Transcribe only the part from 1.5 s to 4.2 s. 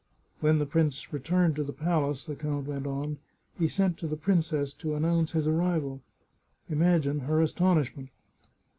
to the palace," the count went on," he sent to the